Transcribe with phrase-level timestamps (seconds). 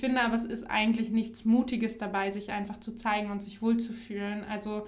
[0.00, 4.44] finde aber, es ist eigentlich nichts Mutiges dabei, sich einfach zu zeigen und sich wohlzufühlen.
[4.48, 4.86] Also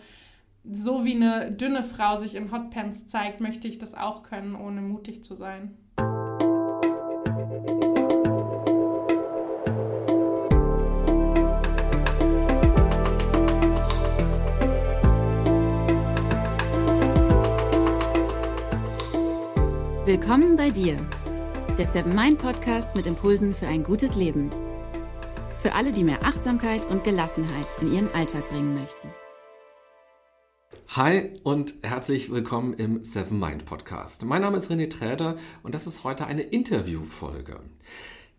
[0.70, 4.80] so wie eine dünne Frau sich in Hotpants zeigt, möchte ich das auch können, ohne
[4.80, 5.76] mutig zu sein.
[20.04, 20.96] Willkommen bei dir,
[21.78, 24.50] der Seven Mind Podcast mit Impulsen für ein gutes Leben.
[25.62, 29.08] Für alle, die mehr Achtsamkeit und Gelassenheit in ihren Alltag bringen möchten.
[30.88, 34.24] Hi und herzlich willkommen im Seven Mind Podcast.
[34.24, 37.60] Mein Name ist René Träder und das ist heute eine Interviewfolge.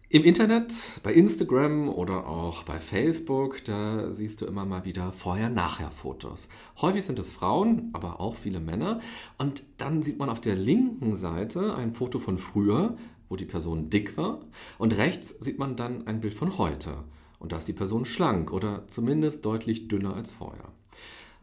[0.10, 6.50] Im Internet, bei Instagram oder auch bei Facebook, da siehst du immer mal wieder Vorher-Nachher-Fotos.
[6.82, 9.00] Häufig sind es Frauen, aber auch viele Männer.
[9.38, 12.98] Und dann sieht man auf der linken Seite ein Foto von früher,
[13.30, 14.42] wo die Person dick war.
[14.78, 16.98] Und rechts sieht man dann ein Bild von heute.
[17.44, 20.72] Und da ist die Person schlank oder zumindest deutlich dünner als vorher.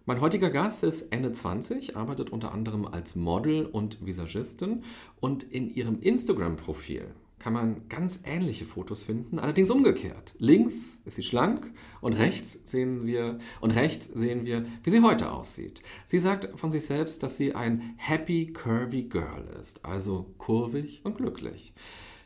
[0.06, 4.83] Mein heutiger Gast ist Ende 20, arbeitet unter anderem als Model und Visagistin
[5.21, 7.05] und in ihrem Instagram-Profil
[7.39, 10.34] kann man ganz ähnliche Fotos finden, allerdings umgekehrt.
[10.39, 15.31] Links ist sie schlank und rechts sehen wir und rechts sehen wir, wie sie heute
[15.31, 15.83] aussieht.
[16.06, 21.19] Sie sagt von sich selbst, dass sie ein happy curvy girl ist, also kurvig und
[21.19, 21.75] glücklich.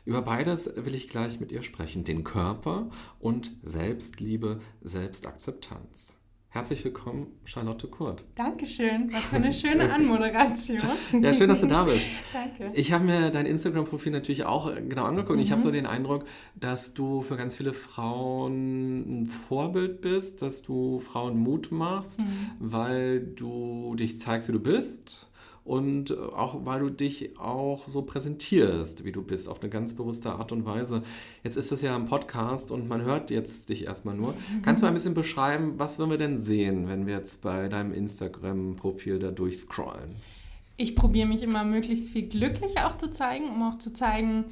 [0.05, 6.19] Über beides will ich gleich mit ihr sprechen, den Körper und Selbstliebe, Selbstakzeptanz.
[6.49, 8.23] Herzlich willkommen, Charlotte Kurt.
[8.35, 10.79] Dankeschön, was für eine schöne Anmoderation.
[11.19, 12.05] ja, schön, dass du da bist.
[12.33, 12.71] Danke.
[12.77, 15.37] Ich habe mir dein Instagram-Profil natürlich auch äh, genau angeguckt.
[15.37, 15.43] Mhm.
[15.43, 20.61] Ich habe so den Eindruck, dass du für ganz viele Frauen ein Vorbild bist, dass
[20.61, 22.51] du Frauen Mut machst, mhm.
[22.59, 25.31] weil du dich zeigst, wie du bist
[25.65, 29.95] und äh, auch weil du dich auch so präsentierst, wie du bist, auf eine ganz
[29.95, 31.01] bewusste Art und Weise.
[31.43, 34.33] Jetzt ist das ja ein Podcast und man hört jetzt dich erstmal nur.
[34.33, 34.61] Mhm.
[34.61, 37.93] Kannst du ein bisschen beschreiben, was wollen wir denn sehen, wenn wir jetzt bei deinem
[37.93, 40.15] Instagram-Profil da durchscrollen?
[40.77, 44.45] Ich probiere mich immer möglichst viel glücklich auch zu zeigen, um auch zu zeigen,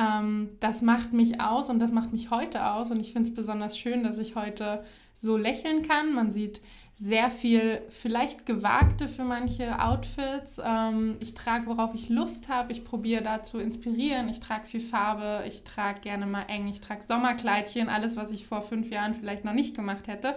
[0.00, 2.90] ähm, das macht mich aus und das macht mich heute aus.
[2.90, 4.84] Und ich finde es besonders schön, dass ich heute
[5.14, 6.14] so lächeln kann.
[6.14, 6.62] Man sieht
[6.96, 10.60] sehr viel, vielleicht gewagte für manche Outfits.
[10.62, 12.72] Ähm, ich trage, worauf ich Lust habe.
[12.72, 14.28] Ich probiere da zu inspirieren.
[14.28, 15.44] Ich trage viel Farbe.
[15.46, 16.68] Ich trage gerne mal eng.
[16.68, 17.88] Ich trage Sommerkleidchen.
[17.88, 20.34] Alles, was ich vor fünf Jahren vielleicht noch nicht gemacht hätte.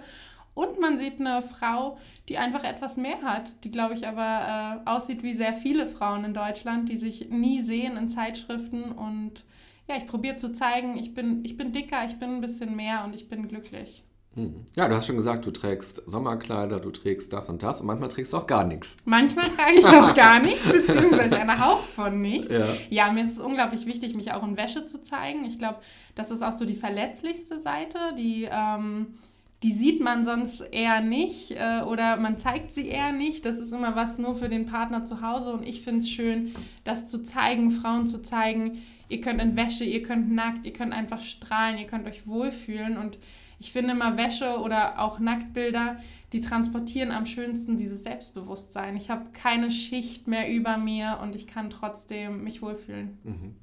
[0.54, 1.98] Und man sieht eine Frau,
[2.28, 6.24] die einfach etwas mehr hat, die, glaube ich, aber äh, aussieht wie sehr viele Frauen
[6.24, 8.92] in Deutschland, die sich nie sehen in Zeitschriften.
[8.92, 9.44] Und
[9.88, 13.04] ja, ich probiere zu zeigen, ich bin, ich bin dicker, ich bin ein bisschen mehr
[13.04, 14.04] und ich bin glücklich.
[14.34, 14.64] Hm.
[14.74, 18.08] Ja, du hast schon gesagt, du trägst Sommerkleider, du trägst das und das und manchmal
[18.08, 18.96] trägst du auch gar nichts.
[19.04, 22.48] Manchmal trage ich auch gar nichts, beziehungsweise einen Hauch von nichts.
[22.48, 22.66] Ja.
[22.90, 23.12] ja.
[23.12, 25.44] mir ist es unglaublich wichtig, mich auch in Wäsche zu zeigen.
[25.44, 25.78] Ich glaube,
[26.16, 29.18] das ist auch so die verletzlichste Seite, die, ähm,
[29.62, 33.44] die sieht man sonst eher nicht äh, oder man zeigt sie eher nicht.
[33.44, 36.56] Das ist immer was nur für den Partner zu Hause und ich finde es schön,
[36.82, 38.82] das zu zeigen, Frauen zu zeigen.
[39.08, 42.96] Ihr könnt in Wäsche, ihr könnt nackt, ihr könnt einfach strahlen, ihr könnt euch wohlfühlen
[42.96, 43.18] und
[43.58, 45.98] ich finde immer Wäsche oder auch Nacktbilder,
[46.32, 48.96] die transportieren am schönsten dieses Selbstbewusstsein.
[48.96, 53.18] Ich habe keine Schicht mehr über mir und ich kann trotzdem mich wohlfühlen.
[53.22, 53.54] Mhm.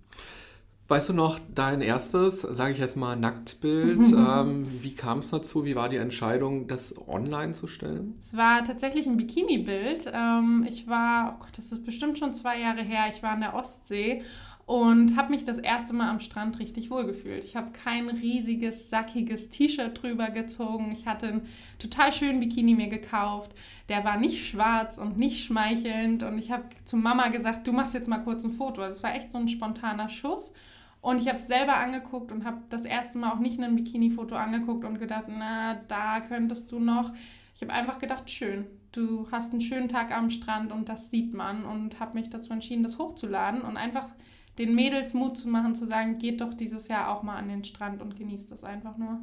[0.92, 4.08] Weißt du noch dein erstes, sage ich jetzt mal, Nacktbild?
[4.14, 5.64] ähm, wie kam es dazu?
[5.64, 8.16] Wie war die Entscheidung, das online zu stellen?
[8.20, 10.12] Es war tatsächlich ein Bikini-Bild.
[10.14, 13.06] Ähm, ich war, oh Gott, das ist bestimmt schon zwei Jahre her.
[13.10, 14.22] Ich war in der Ostsee
[14.72, 17.44] und habe mich das erste Mal am Strand richtig wohl gefühlt.
[17.44, 20.94] Ich habe kein riesiges, sackiges T-Shirt drüber gezogen.
[20.94, 23.52] Ich hatte einen total schönen Bikini mir gekauft.
[23.90, 26.24] Der war nicht schwarz und nicht schmeichelnd.
[26.24, 28.80] Und ich habe zu Mama gesagt, du machst jetzt mal kurz ein Foto.
[28.80, 30.54] Das war echt so ein spontaner Schuss.
[31.02, 34.36] Und ich habe es selber angeguckt und habe das erste Mal auch nicht ein Bikini-Foto
[34.38, 37.12] angeguckt und gedacht, na, da könntest du noch.
[37.56, 41.34] Ich habe einfach gedacht, schön, du hast einen schönen Tag am Strand und das sieht
[41.34, 41.66] man.
[41.66, 44.08] Und habe mich dazu entschieden, das hochzuladen und einfach
[44.58, 47.64] den Mädels Mut zu machen, zu sagen, geht doch dieses Jahr auch mal an den
[47.64, 49.20] Strand und genießt das einfach nur.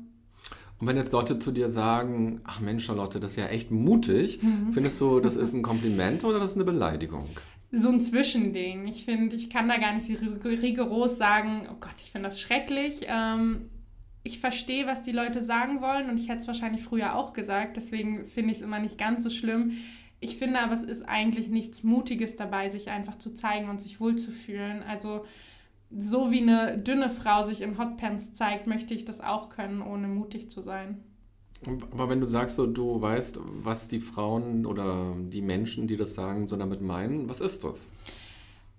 [0.81, 4.43] Und wenn jetzt Leute zu dir sagen, ach Mensch, Charlotte, das ist ja echt mutig,
[4.43, 4.73] mhm.
[4.73, 7.27] findest du, das ist ein Kompliment oder das ist eine Beleidigung?
[7.71, 8.87] So ein Zwischending.
[8.87, 13.03] Ich finde, ich kann da gar nicht rigoros sagen, oh Gott, ich finde das schrecklich.
[13.07, 13.69] Ähm,
[14.23, 17.77] ich verstehe, was die Leute sagen wollen und ich hätte es wahrscheinlich früher auch gesagt,
[17.77, 19.73] deswegen finde ich es immer nicht ganz so schlimm.
[20.21, 24.01] Ich finde aber, es ist eigentlich nichts Mutiges dabei, sich einfach zu zeigen und sich
[24.01, 24.83] wohlzufühlen.
[24.83, 25.25] Also
[25.97, 30.09] so wie eine dünne Frau sich in Hotpants zeigt, möchte ich das auch können, ohne
[30.09, 31.03] mutig zu sein.
[31.93, 36.15] Aber wenn du sagst, so, du weißt, was die Frauen oder die Menschen, die das
[36.15, 37.89] sagen, so damit meinen, was ist das?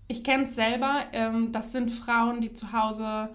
[0.08, 1.04] Ich kenne es selber.
[1.12, 3.30] Ähm, das sind Frauen, die zu Hause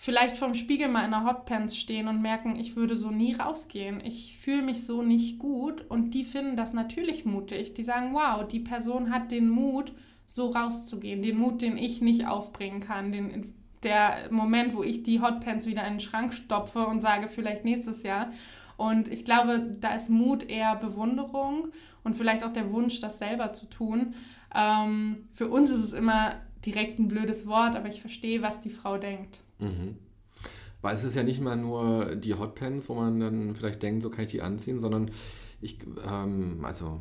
[0.00, 4.00] vielleicht vorm Spiegel mal in der Hotpants stehen und merken, ich würde so nie rausgehen.
[4.02, 7.74] Ich fühle mich so nicht gut und die finden das natürlich mutig.
[7.74, 9.92] Die sagen, wow, die Person hat den Mut,
[10.26, 13.52] so rauszugehen, den Mut, den ich nicht aufbringen kann, den
[13.82, 18.02] der Moment, wo ich die Hotpants wieder in den Schrank stopfe und sage, vielleicht nächstes
[18.02, 18.30] Jahr.
[18.78, 21.68] Und ich glaube, da ist Mut eher Bewunderung
[22.04, 24.14] und vielleicht auch der Wunsch, das selber zu tun.
[24.54, 28.70] Ähm, für uns ist es immer direkt ein blödes Wort, aber ich verstehe, was die
[28.70, 29.42] Frau denkt.
[29.60, 29.96] Mhm.
[30.82, 34.10] Weil es ist ja nicht mal nur die Hotpants, wo man dann vielleicht denkt, so
[34.10, 35.10] kann ich die anziehen, sondern
[35.60, 37.00] ich, ähm, also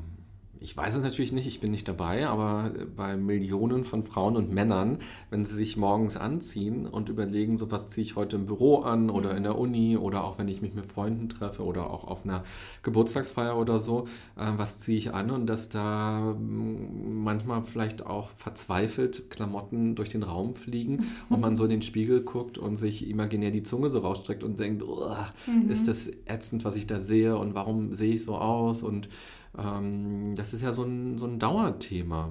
[0.62, 4.52] ich weiß es natürlich nicht, ich bin nicht dabei, aber bei Millionen von Frauen und
[4.52, 4.98] Männern,
[5.30, 9.10] wenn sie sich morgens anziehen und überlegen, so was ziehe ich heute im Büro an
[9.10, 12.26] oder in der Uni oder auch wenn ich mich mit Freunden treffe oder auch auf
[12.26, 12.44] einer
[12.84, 18.32] Geburtstagsfeier oder so, äh, was ziehe ich an und dass da mm, manchmal vielleicht auch
[18.36, 21.06] verzweifelt Klamotten durch den Raum fliegen mhm.
[21.30, 24.60] und man so in den Spiegel guckt und sich imaginär die Zunge so rausstreckt und
[24.60, 25.70] denkt, mhm.
[25.70, 29.08] ist das ätzend, was ich da sehe und warum sehe ich so aus und
[29.58, 32.30] ähm, das ist ja so ein, so ein Dauerthema.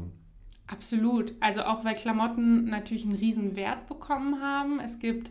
[0.67, 1.33] Absolut.
[1.41, 4.81] Also auch weil Klamotten natürlich einen riesen Wert bekommen haben.
[4.81, 5.31] Es gibt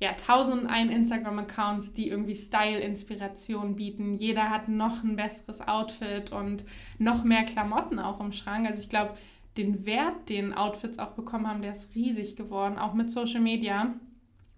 [0.00, 4.16] ja tausend ein Instagram-Accounts, die irgendwie Style-Inspiration bieten.
[4.16, 6.64] Jeder hat noch ein besseres Outfit und
[6.98, 8.66] noch mehr Klamotten auch im Schrank.
[8.66, 9.14] Also ich glaube,
[9.56, 13.94] den Wert, den Outfits auch bekommen haben, der ist riesig geworden, auch mit Social Media.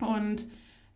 [0.00, 0.46] Und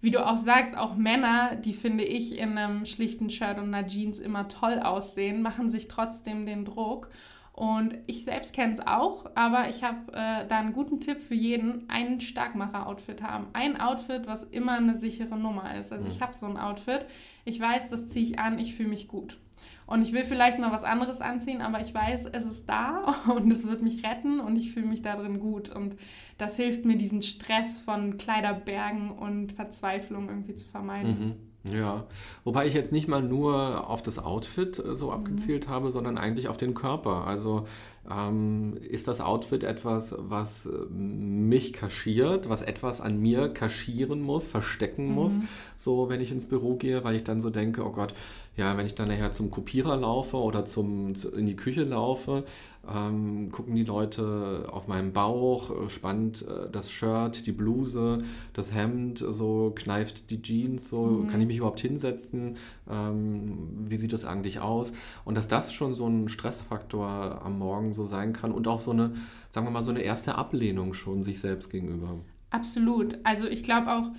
[0.00, 3.86] wie du auch sagst, auch Männer, die finde ich in einem schlichten Shirt und einer
[3.86, 7.10] Jeans immer toll aussehen, machen sich trotzdem den Druck.
[7.52, 11.34] Und ich selbst kenne es auch, aber ich habe äh, da einen guten Tipp für
[11.34, 13.46] jeden, ein Starkmacher-Outfit haben.
[13.54, 15.90] Ein Outfit, was immer eine sichere Nummer ist.
[15.90, 16.22] Also ich mhm.
[16.22, 17.06] habe so ein Outfit,
[17.46, 19.38] ich weiß, das ziehe ich an, ich fühle mich gut.
[19.86, 23.50] Und ich will vielleicht mal was anderes anziehen, aber ich weiß, es ist da und
[23.50, 25.68] es wird mich retten und ich fühle mich darin gut.
[25.68, 25.96] Und
[26.38, 31.10] das hilft mir, diesen Stress von Kleiderbergen und Verzweiflung irgendwie zu vermeiden.
[31.18, 31.46] Mhm.
[31.72, 32.06] Ja,
[32.44, 35.12] wobei ich jetzt nicht mal nur auf das Outfit äh, so mhm.
[35.12, 35.70] abgezielt mhm.
[35.70, 37.26] habe, sondern eigentlich auf den Körper.
[37.26, 37.66] Also
[38.10, 44.46] ähm, ist das Outfit etwas, was äh, mich kaschiert, was etwas an mir kaschieren muss,
[44.46, 45.14] verstecken mhm.
[45.14, 45.40] muss,
[45.76, 48.14] so wenn ich ins Büro gehe, weil ich dann so denke, oh Gott,
[48.56, 52.44] ja, wenn ich dann nachher zum Kopierer laufe oder zum, in die Küche laufe,
[52.88, 58.18] ähm, gucken die Leute auf meinen Bauch, äh, spannt äh, das Shirt, die Bluse,
[58.54, 61.26] das Hemd, so kneift die Jeans, so mhm.
[61.26, 62.56] kann ich mich überhaupt hinsetzen,
[62.90, 64.92] ähm, wie sieht das eigentlich aus?
[65.24, 68.92] Und dass das schon so ein Stressfaktor am Morgen so sein kann und auch so
[68.92, 69.12] eine,
[69.50, 72.18] sagen wir mal, so eine erste Ablehnung schon sich selbst gegenüber.
[72.50, 73.18] Absolut.
[73.24, 74.10] Also ich glaube auch,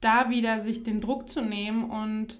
[0.00, 2.38] da wieder sich den Druck zu nehmen und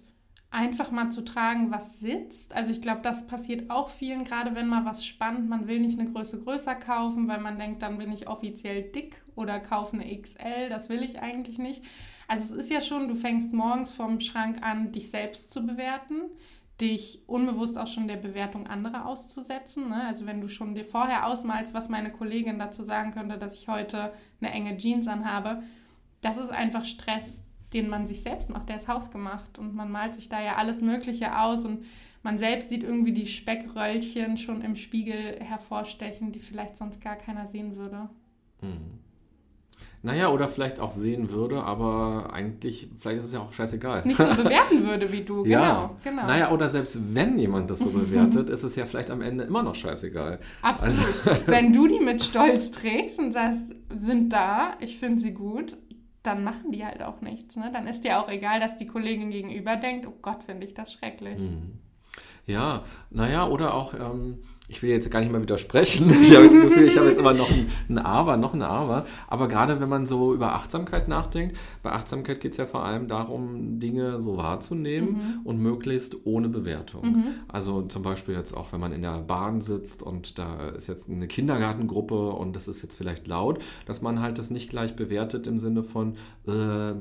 [0.50, 2.54] einfach mal zu tragen, was sitzt.
[2.54, 5.48] Also ich glaube, das passiert auch vielen, gerade wenn mal was spannt.
[5.48, 9.22] Man will nicht eine Größe größer kaufen, weil man denkt, dann bin ich offiziell dick
[9.34, 10.68] oder kaufe eine XL.
[10.70, 11.84] Das will ich eigentlich nicht.
[12.28, 16.22] Also es ist ja schon, du fängst morgens vom Schrank an, dich selbst zu bewerten
[16.80, 19.88] dich unbewusst auch schon der Bewertung anderer auszusetzen.
[19.88, 20.04] Ne?
[20.06, 23.68] Also wenn du schon dir vorher ausmalst, was meine Kollegin dazu sagen könnte, dass ich
[23.68, 25.62] heute eine enge Jeans anhabe,
[26.20, 30.14] das ist einfach Stress, den man sich selbst macht, der ist hausgemacht und man malt
[30.14, 31.84] sich da ja alles Mögliche aus und
[32.22, 37.46] man selbst sieht irgendwie die Speckröllchen schon im Spiegel hervorstechen, die vielleicht sonst gar keiner
[37.46, 38.08] sehen würde.
[38.60, 38.98] Mhm.
[40.02, 44.02] Naja, oder vielleicht auch sehen würde, aber eigentlich, vielleicht ist es ja auch scheißegal.
[44.04, 45.96] Nicht so bewerten würde wie du, genau, ja.
[46.04, 46.26] genau.
[46.26, 49.64] Naja, oder selbst wenn jemand das so bewertet, ist es ja vielleicht am Ende immer
[49.64, 50.38] noch scheißegal.
[50.62, 50.98] Absolut.
[51.24, 55.76] Also, wenn du die mit Stolz trägst und sagst, sind da, ich finde sie gut,
[56.28, 57.56] dann machen die halt auch nichts.
[57.56, 57.70] Ne?
[57.72, 60.92] Dann ist dir auch egal, dass die Kollegin gegenüber denkt, oh Gott, finde ich das
[60.92, 61.38] schrecklich.
[61.38, 61.78] Mhm.
[62.46, 66.12] Ja, naja, oder auch, ähm, ich will jetzt gar nicht mal widersprechen.
[66.28, 69.06] Ich habe das Gefühl, ich habe jetzt immer noch ein, ein, Aber, noch ein Aber.
[69.28, 73.08] Aber gerade wenn man so über Achtsamkeit nachdenkt, bei Achtsamkeit geht es ja vor allem
[73.08, 75.40] darum, Dinge so wahrzunehmen mhm.
[75.44, 77.06] und möglichst ohne Bewertung.
[77.06, 77.24] Mhm.
[77.48, 81.08] Also zum Beispiel jetzt auch, wenn man in der Bahn sitzt und da ist jetzt
[81.08, 85.46] eine Kindergartengruppe und das ist jetzt vielleicht laut, dass man halt das nicht gleich bewertet
[85.46, 86.14] im Sinne von,
[86.46, 86.50] äh,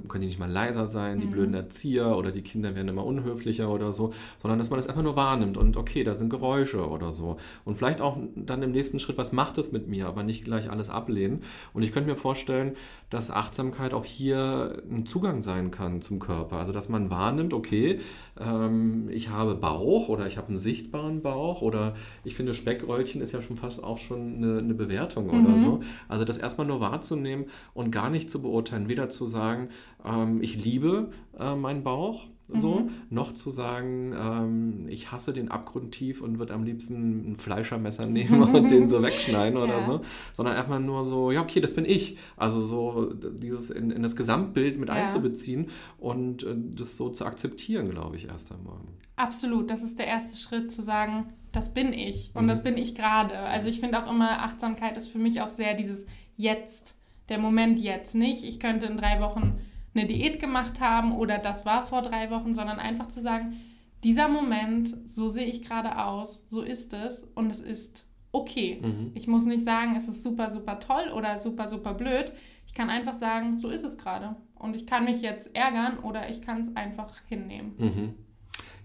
[0.07, 1.31] können die nicht mal leiser sein, die mhm.
[1.31, 5.03] blöden Erzieher oder die Kinder werden immer unhöflicher oder so, sondern dass man das einfach
[5.03, 8.99] nur wahrnimmt und okay, da sind Geräusche oder so und vielleicht auch dann im nächsten
[8.99, 11.41] Schritt, was macht es mit mir, aber nicht gleich alles ablehnen.
[11.73, 12.73] Und ich könnte mir vorstellen,
[13.09, 16.57] dass Achtsamkeit auch hier ein Zugang sein kann zum Körper.
[16.57, 17.99] Also dass man wahrnimmt, okay,
[18.39, 23.31] ähm, ich habe Bauch oder ich habe einen sichtbaren Bauch oder ich finde Speckröllchen ist
[23.31, 25.45] ja schon fast auch schon eine, eine Bewertung mhm.
[25.45, 25.79] oder so.
[26.07, 29.69] Also das erstmal nur wahrzunehmen und gar nicht zu beurteilen, weder zu sagen,
[30.05, 31.09] ähm, ich liebe
[31.39, 32.89] äh, meinen Bauch so, mhm.
[33.09, 38.05] noch zu sagen, ähm, ich hasse den Abgrund tief und würde am liebsten ein Fleischermesser
[38.07, 39.85] nehmen und den so wegschneiden oder ja.
[39.85, 40.01] so,
[40.33, 42.17] sondern einfach nur so, ja, okay, das bin ich.
[42.37, 44.95] Also so dieses in, in das Gesamtbild mit ja.
[44.95, 48.77] einzubeziehen und äh, das so zu akzeptieren, glaube ich, erst einmal.
[49.17, 52.49] Absolut, das ist der erste Schritt zu sagen, das bin ich und mhm.
[52.49, 53.37] das bin ich gerade.
[53.37, 56.05] Also ich finde auch immer, Achtsamkeit ist für mich auch sehr dieses
[56.37, 56.95] Jetzt,
[57.27, 58.15] der Moment jetzt.
[58.15, 59.59] Nicht, ich könnte in drei Wochen
[59.93, 63.57] eine Diät gemacht haben oder das war vor drei Wochen, sondern einfach zu sagen,
[64.03, 68.79] dieser Moment, so sehe ich gerade aus, so ist es und es ist okay.
[68.81, 69.11] Mhm.
[69.15, 72.31] Ich muss nicht sagen, es ist super, super toll oder super, super blöd.
[72.67, 74.35] Ich kann einfach sagen, so ist es gerade.
[74.55, 77.73] Und ich kann mich jetzt ärgern oder ich kann es einfach hinnehmen.
[77.77, 78.13] Mhm.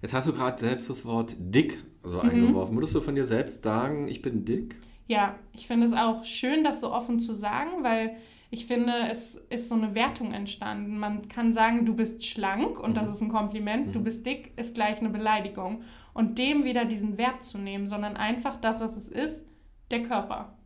[0.01, 2.31] Jetzt hast du gerade selbst das Wort dick so mhm.
[2.31, 2.75] eingeworfen.
[2.75, 4.77] Würdest du von dir selbst sagen, ich bin dick?
[5.07, 8.17] Ja, ich finde es auch schön, das so offen zu sagen, weil
[8.55, 10.99] ich finde, es ist so eine Wertung entstanden.
[10.99, 12.95] Man kann sagen, du bist schlank und mhm.
[12.95, 13.93] das ist ein Kompliment, mhm.
[13.93, 15.81] du bist dick ist gleich eine Beleidigung.
[16.13, 19.47] Und dem wieder diesen Wert zu nehmen, sondern einfach das, was es ist,
[19.91, 20.59] der Körper.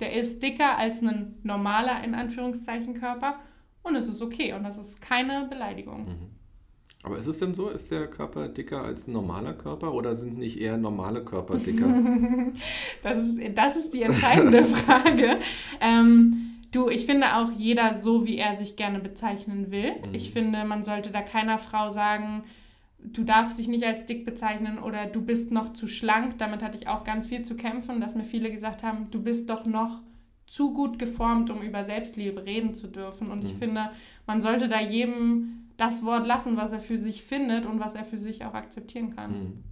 [0.00, 3.38] Der ist dicker als ein normaler, in Anführungszeichen, Körper
[3.82, 6.06] und es ist okay und das ist keine Beleidigung.
[6.06, 6.30] Mhm.
[7.02, 7.68] Aber ist es denn so?
[7.68, 11.86] Ist der Körper dicker als ein normaler Körper oder sind nicht eher normale Körper dicker?
[13.02, 15.38] das, ist, das ist die entscheidende Frage.
[15.82, 19.92] ähm, Du, ich finde auch jeder so, wie er sich gerne bezeichnen will.
[20.06, 20.14] Mhm.
[20.14, 22.44] Ich finde, man sollte da keiner Frau sagen,
[22.98, 26.38] du darfst dich nicht als dick bezeichnen oder du bist noch zu schlank.
[26.38, 29.50] Damit hatte ich auch ganz viel zu kämpfen, dass mir viele gesagt haben, du bist
[29.50, 30.00] doch noch
[30.46, 33.30] zu gut geformt, um über Selbstliebe reden zu dürfen.
[33.30, 33.46] Und mhm.
[33.46, 33.90] ich finde,
[34.26, 38.04] man sollte da jedem das Wort lassen, was er für sich findet und was er
[38.04, 39.30] für sich auch akzeptieren kann.
[39.30, 39.64] Mhm.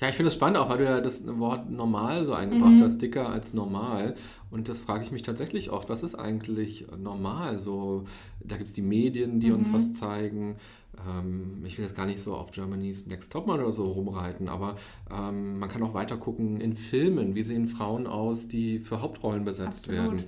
[0.00, 2.82] Ja, ich finde es spannend, auch weil du ja das Wort normal so eingebracht mhm.
[2.82, 4.16] hast, dicker als normal.
[4.50, 7.58] Und das frage ich mich tatsächlich oft, was ist eigentlich normal?
[7.58, 8.04] So,
[8.40, 9.56] da gibt es die Medien, die mhm.
[9.56, 10.56] uns was zeigen.
[11.08, 14.76] Ähm, ich will jetzt gar nicht so auf Germany's Next Topmodel oder so rumreiten, aber
[15.10, 17.34] ähm, man kann auch weiter gucken in Filmen.
[17.34, 20.02] Wie sehen Frauen aus, die für Hauptrollen besetzt Absolut.
[20.02, 20.24] werden?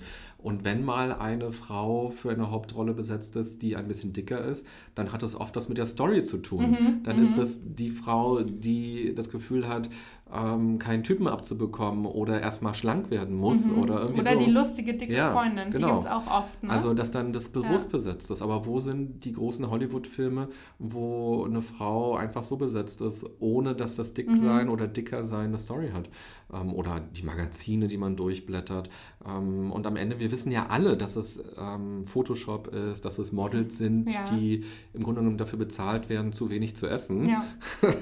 [0.46, 4.64] Und wenn mal eine Frau für eine Hauptrolle besetzt ist, die ein bisschen dicker ist,
[4.94, 6.70] dann hat das oft was mit der Story zu tun.
[6.70, 7.40] Mhm, dann ist mhm.
[7.40, 9.90] das die Frau, die das Gefühl hat,
[10.32, 13.78] ähm, keinen Typen abzubekommen oder erstmal schlank werden muss mhm.
[13.78, 14.38] oder irgendwie Oder so.
[14.40, 15.86] die lustige dicke ja, Freundin, genau.
[15.86, 16.62] die gibt es auch oft.
[16.64, 16.70] Ne?
[16.70, 17.98] Also, dass dann das bewusst ja.
[17.98, 18.42] besetzt ist.
[18.42, 20.48] Aber wo sind die großen Hollywood-Filme,
[20.80, 24.72] wo eine Frau einfach so besetzt ist, ohne dass das Dicksein mhm.
[24.72, 26.08] oder dicker sein eine Story hat?
[26.52, 28.90] Ähm, oder die Magazine, die man durchblättert.
[29.24, 33.30] Ähm, und am Ende, wir wissen ja alle, dass es ähm, Photoshop ist, dass es
[33.30, 34.24] Models sind, ja.
[34.24, 37.28] die im Grunde genommen dafür bezahlt werden, zu wenig zu essen.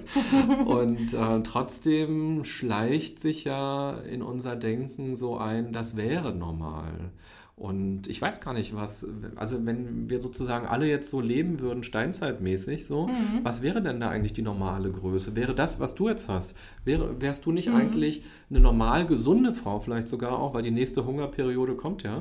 [0.67, 2.14] Und äh, trotzdem
[2.45, 7.13] schleicht sich ja in unser Denken so ein, das wäre normal.
[7.57, 9.07] Und ich weiß gar nicht, was,
[9.37, 13.41] also wenn wir sozusagen alle jetzt so leben würden, steinzeitmäßig so, mhm.
[13.45, 15.37] was wäre denn da eigentlich die normale Größe?
[15.37, 17.77] Wäre das, was du jetzt hast, wäre, wärst du nicht mhm.
[17.77, 22.19] eigentlich eine normal gesunde Frau vielleicht sogar auch, weil die nächste Hungerperiode kommt ja?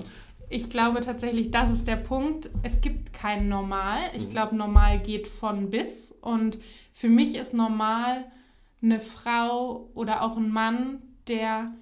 [0.49, 2.51] Ich glaube tatsächlich, das ist der Punkt.
[2.61, 3.97] Es gibt kein Normal.
[4.15, 4.29] Ich mhm.
[4.29, 6.13] glaube, normal geht von bis.
[6.21, 6.59] Und
[6.91, 8.25] für mich ist normal
[8.83, 11.73] eine Frau oder auch ein Mann, der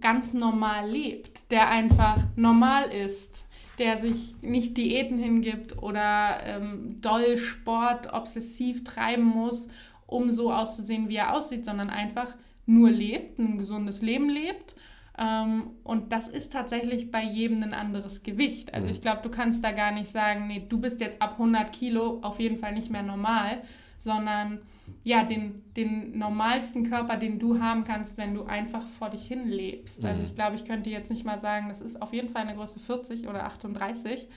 [0.00, 3.46] ganz normal lebt, der einfach normal ist,
[3.78, 9.68] der sich nicht Diäten hingibt oder ähm, doll Sport obsessiv treiben muss,
[10.06, 12.34] um so auszusehen, wie er aussieht, sondern einfach
[12.66, 14.74] nur lebt, ein gesundes Leben lebt.
[15.16, 18.74] Ähm, und das ist tatsächlich bei jedem ein anderes Gewicht.
[18.74, 18.94] Also mhm.
[18.94, 22.20] ich glaube, du kannst da gar nicht sagen, nee, du bist jetzt ab 100 Kilo
[22.22, 23.62] auf jeden Fall nicht mehr normal,
[23.96, 24.60] sondern
[25.04, 29.48] ja, den, den normalsten Körper, den du haben kannst, wenn du einfach vor dich hin
[29.48, 30.04] lebst.
[30.04, 30.26] Also mhm.
[30.28, 32.78] ich glaube, ich könnte jetzt nicht mal sagen, das ist auf jeden Fall eine Größe
[32.78, 34.28] 40 oder 38.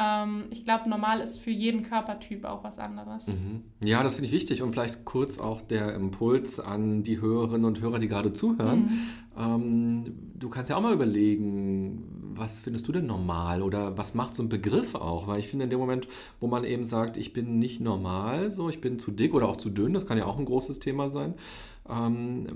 [0.00, 3.26] Ähm, ich glaube, normal ist für jeden Körpertyp auch was anderes.
[3.26, 3.64] Mhm.
[3.84, 7.82] Ja, das finde ich wichtig und vielleicht kurz auch der Impuls an die Hörerinnen und
[7.82, 8.80] Hörer, die gerade zuhören.
[8.80, 9.00] Mhm.
[9.38, 10.04] Ähm,
[10.34, 14.42] du kannst ja auch mal überlegen, was findest du denn normal oder was macht so
[14.42, 15.26] ein Begriff auch?
[15.26, 16.08] Weil ich finde, in dem Moment,
[16.40, 19.56] wo man eben sagt, ich bin nicht normal, so, ich bin zu dick oder auch
[19.56, 21.34] zu dünn, das kann ja auch ein großes Thema sein,
[21.90, 22.46] ähm,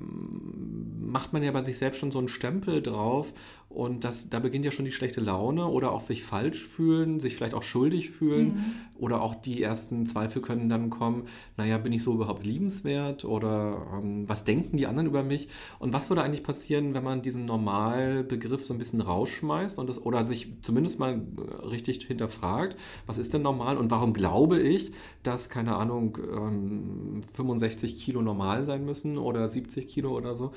[1.01, 3.33] macht man ja bei sich selbst schon so einen Stempel drauf
[3.75, 7.35] und das, da beginnt ja schon die schlechte Laune oder auch sich falsch fühlen, sich
[7.35, 8.75] vielleicht auch schuldig fühlen mhm.
[9.01, 11.25] oder auch die ersten Zweifel können dann kommen,
[11.57, 15.49] naja, bin ich so überhaupt liebenswert oder ähm, was denken die anderen über mich?
[15.81, 20.07] Und was würde eigentlich passieren, wenn man diesen Normalbegriff so ein bisschen rausschmeißt und das,
[20.07, 22.77] oder sich zumindest mal äh, richtig hinterfragt,
[23.07, 24.93] was ist denn normal und warum glaube ich,
[25.25, 30.53] dass, keine Ahnung, ähm, 65 Kilo normal sein müssen oder 70 Kilo oder so?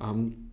[0.00, 0.50] Ähm,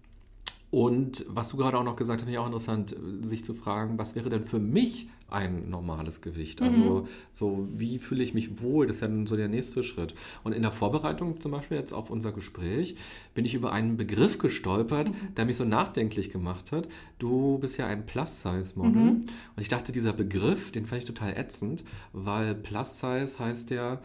[0.72, 3.98] Und was du gerade auch noch gesagt hast, finde ich auch interessant, sich zu fragen,
[3.98, 6.62] was wäre denn für mich ein normales Gewicht?
[6.62, 7.08] Also mhm.
[7.32, 8.86] so, wie fühle ich mich wohl?
[8.86, 10.14] Das ist ja dann so der nächste Schritt.
[10.44, 12.98] Und in der Vorbereitung zum Beispiel jetzt auf unser Gespräch
[13.34, 15.36] bin ich über einen Begriff gestolpert, mhm.
[15.36, 16.90] der mich so nachdenklich gemacht hat.
[17.20, 19.02] Du bist ja ein Plus-Size-Model.
[19.02, 19.10] Mhm.
[19.56, 24.02] Und ich dachte, dieser Begriff, den fand ich total ätzend, weil Plus-Size heißt ja,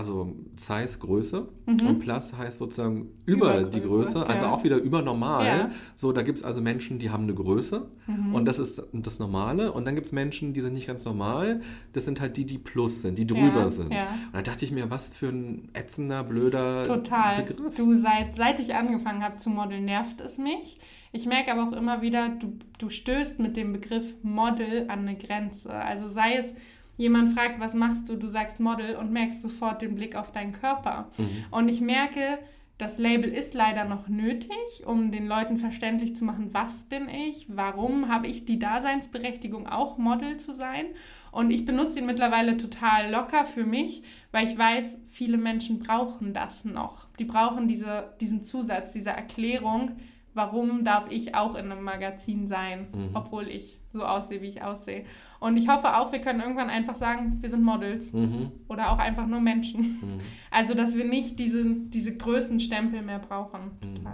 [0.00, 1.86] also Size Größe mhm.
[1.86, 4.50] und Plus heißt sozusagen über Übergröße, die Größe, also ja.
[4.50, 5.46] auch wieder übernormal.
[5.46, 5.70] Ja.
[5.94, 8.34] So, da gibt es also Menschen, die haben eine Größe mhm.
[8.34, 9.72] und das ist das Normale.
[9.72, 11.60] Und dann gibt es Menschen, die sind nicht ganz normal.
[11.92, 13.68] Das sind halt die, die Plus sind, die drüber ja.
[13.68, 13.90] sind.
[13.90, 17.42] Und da dachte ich mir, was für ein ätzender, blöder Total.
[17.42, 17.74] Begriff.
[17.74, 20.78] Du, seit, seit ich angefangen habe zu modeln, nervt es mich.
[21.12, 25.16] Ich merke aber auch immer wieder, du, du stößt mit dem Begriff Model an eine
[25.16, 25.70] Grenze.
[25.70, 26.54] Also sei es
[27.00, 30.52] jemand fragt, was machst du, du sagst Model und merkst sofort den Blick auf deinen
[30.52, 31.08] Körper.
[31.16, 31.44] Mhm.
[31.50, 32.38] Und ich merke,
[32.76, 37.46] das Label ist leider noch nötig, um den Leuten verständlich zu machen, was bin ich,
[37.48, 40.86] warum habe ich die Daseinsberechtigung, auch Model zu sein.
[41.30, 46.34] Und ich benutze ihn mittlerweile total locker für mich, weil ich weiß, viele Menschen brauchen
[46.34, 47.06] das noch.
[47.18, 49.92] Die brauchen diese, diesen Zusatz, diese Erklärung,
[50.34, 53.10] warum darf ich auch in einem Magazin sein, mhm.
[53.14, 55.04] obwohl ich so aussehe, wie ich aussehe.
[55.40, 58.52] Und ich hoffe auch, wir können irgendwann einfach sagen, wir sind Models mhm.
[58.68, 59.80] oder auch einfach nur Menschen.
[59.80, 60.18] Mhm.
[60.52, 63.78] Also, dass wir nicht diese, diese Größenstempel mehr brauchen.
[63.82, 64.06] Mhm.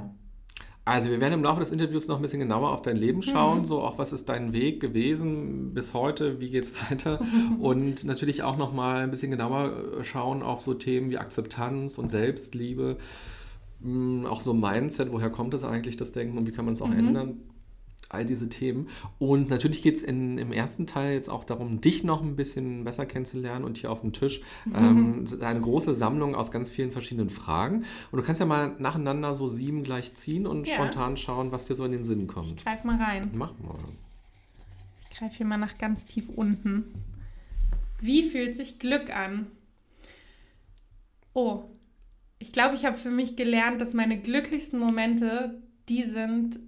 [0.86, 3.58] Also wir werden im Laufe des Interviews noch ein bisschen genauer auf dein Leben schauen,
[3.58, 3.64] mhm.
[3.64, 7.20] so auch was ist dein Weg gewesen bis heute, wie geht es weiter
[7.58, 12.08] und natürlich auch noch mal ein bisschen genauer schauen auf so Themen wie Akzeptanz und
[12.08, 12.98] Selbstliebe,
[14.26, 16.88] auch so Mindset, woher kommt das eigentlich, das Denken und wie kann man es auch
[16.88, 16.98] mhm.
[16.98, 17.40] ändern
[18.08, 18.88] all diese Themen.
[19.18, 23.06] Und natürlich geht es im ersten Teil jetzt auch darum, dich noch ein bisschen besser
[23.06, 24.42] kennenzulernen und hier auf dem Tisch
[24.74, 27.84] ähm, eine große Sammlung aus ganz vielen verschiedenen Fragen.
[28.10, 30.74] Und du kannst ja mal nacheinander so sieben gleich ziehen und ja.
[30.74, 32.60] spontan schauen, was dir so in den Sinn kommt.
[32.60, 33.30] Ich greif mal rein.
[33.34, 33.76] Mach mal.
[35.10, 36.84] Ich greife hier mal nach ganz tief unten.
[38.00, 39.46] Wie fühlt sich Glück an?
[41.32, 41.64] Oh,
[42.38, 46.58] ich glaube, ich habe für mich gelernt, dass meine glücklichsten Momente die sind,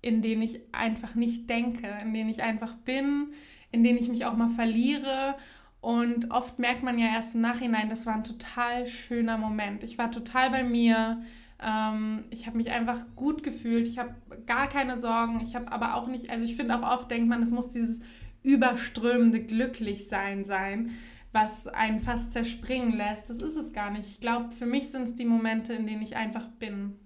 [0.00, 3.32] in denen ich einfach nicht denke, in denen ich einfach bin,
[3.72, 5.36] in denen ich mich auch mal verliere.
[5.80, 9.84] Und oft merkt man ja erst im Nachhinein, das war ein total schöner Moment.
[9.84, 11.22] Ich war total bei mir.
[11.62, 13.86] Ähm, ich habe mich einfach gut gefühlt.
[13.86, 14.14] Ich habe
[14.46, 15.40] gar keine Sorgen.
[15.42, 18.00] Ich habe aber auch nicht, also ich finde auch oft denkt man, es muss dieses
[18.42, 20.90] überströmende Glücklichsein sein,
[21.36, 23.28] was einen fast zerspringen lässt.
[23.28, 24.08] Das ist es gar nicht.
[24.08, 26.96] Ich glaube, für mich sind es die Momente, in denen ich einfach bin.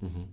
[0.00, 0.28] Mhm.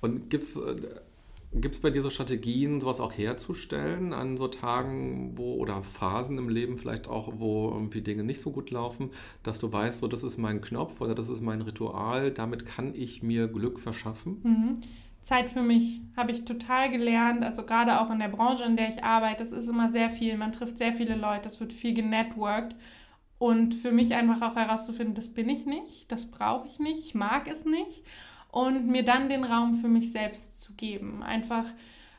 [0.00, 5.56] Und gibt es äh, bei dir so Strategien, sowas auch herzustellen an so Tagen, wo
[5.56, 9.10] oder Phasen im Leben vielleicht auch, wo irgendwie Dinge nicht so gut laufen,
[9.42, 12.94] dass du weißt, so das ist mein Knopf oder das ist mein Ritual, damit kann
[12.94, 14.40] ich mir Glück verschaffen?
[14.44, 14.80] Mhm.
[15.22, 18.88] Zeit für mich habe ich total gelernt, also gerade auch in der Branche, in der
[18.88, 21.94] ich arbeite, es ist immer sehr viel, man trifft sehr viele Leute, es wird viel
[21.94, 22.74] genetworked
[23.38, 27.14] und für mich einfach auch herauszufinden, das bin ich nicht, das brauche ich nicht, ich
[27.14, 28.02] mag es nicht
[28.52, 31.22] und mir dann den Raum für mich selbst zu geben.
[31.22, 31.64] Einfach,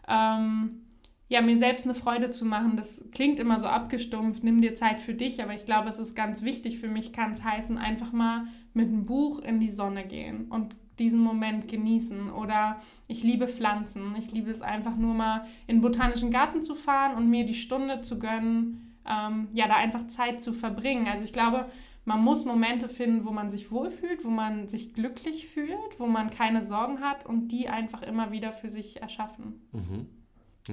[0.08, 0.82] ähm,
[1.28, 2.76] ja, mir selbst eine Freude zu machen.
[2.76, 6.16] Das klingt immer so abgestumpft, nimm dir Zeit für dich, aber ich glaube, es ist
[6.16, 10.06] ganz wichtig für mich, kann es heißen, einfach mal mit einem Buch in die Sonne
[10.06, 12.32] gehen und diesen Moment genießen.
[12.32, 14.16] Oder ich liebe Pflanzen.
[14.18, 17.54] Ich liebe es einfach nur mal in den botanischen Garten zu fahren und mir die
[17.54, 21.08] Stunde zu gönnen, ähm, ja, da einfach Zeit zu verbringen.
[21.08, 21.66] Also ich glaube,
[22.06, 26.30] man muss Momente finden, wo man sich wohlfühlt, wo man sich glücklich fühlt, wo man
[26.30, 29.62] keine Sorgen hat und die einfach immer wieder für sich erschaffen.
[29.72, 30.08] Mhm.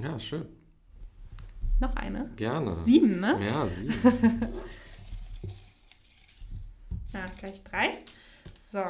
[0.01, 0.45] Ja, schön.
[1.79, 2.29] Noch eine?
[2.35, 2.77] Gerne.
[2.83, 3.39] Sieben, ne?
[3.45, 3.93] Ja, sieben.
[7.13, 7.99] ja, gleich drei.
[8.67, 8.83] So.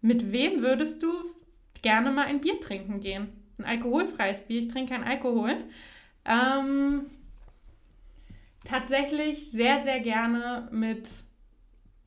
[0.00, 1.12] Mit wem würdest du
[1.82, 3.28] gerne mal ein Bier trinken gehen?
[3.58, 4.60] Ein alkoholfreies Bier.
[4.60, 5.56] Ich trinke kein Alkohol.
[6.24, 7.06] Ähm,
[8.64, 11.08] tatsächlich sehr, sehr gerne mit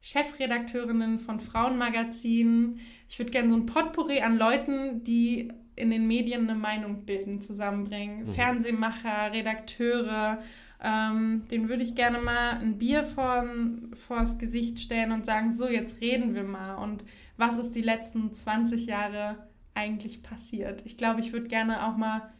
[0.01, 2.79] Chefredakteurinnen von Frauenmagazinen.
[3.09, 7.41] Ich würde gerne so ein Potpourri an Leuten, die in den Medien eine Meinung bilden,
[7.41, 8.23] zusammenbringen.
[8.23, 8.31] Mhm.
[8.31, 10.41] Fernsehmacher, Redakteure.
[10.83, 15.67] Ähm, den würde ich gerne mal ein Bier von, vors Gesicht stellen und sagen, so,
[15.67, 16.75] jetzt reden wir mal.
[16.75, 17.03] Und
[17.37, 19.37] was ist die letzten 20 Jahre
[19.75, 20.81] eigentlich passiert?
[20.85, 22.31] Ich glaube, ich würde gerne auch mal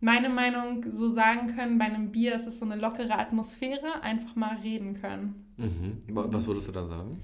[0.00, 4.34] meine Meinung so sagen können, bei einem Bier ist es so eine lockere Atmosphäre, einfach
[4.34, 5.54] mal reden können.
[5.56, 6.02] Mhm.
[6.08, 7.14] Was würdest du da sagen?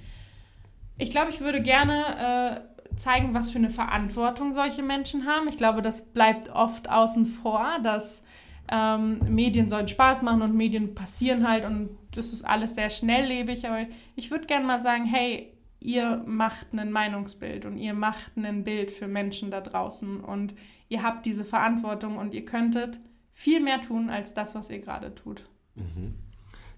[0.97, 5.49] Ich glaube, ich würde gerne äh, zeigen, was für eine Verantwortung solche Menschen haben.
[5.49, 8.23] Ich glaube, das bleibt oft außen vor, dass
[8.71, 13.67] ähm, Medien sollen Spaß machen und Medien passieren halt und das ist alles sehr schnelllebig.
[13.67, 18.65] Aber ich würde gerne mal sagen, hey, ihr macht ein Meinungsbild und ihr macht ein
[18.65, 20.55] Bild für Menschen da draußen und
[20.89, 23.01] ihr habt diese Verantwortung und ihr könntet
[23.33, 25.45] viel mehr tun als das, was ihr gerade tut.
[25.75, 26.15] Mhm.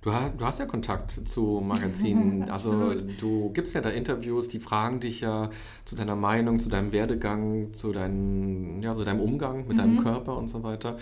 [0.02, 4.98] Du, du, hast ja Kontakt zu Magazinen, also du gibst ja da Interviews, die fragen
[4.98, 5.50] dich ja
[5.84, 9.76] zu deiner Meinung, zu deinem Werdegang, zu, dein, ja, zu deinem Umgang mit mhm.
[9.76, 10.96] deinem Körper und so weiter.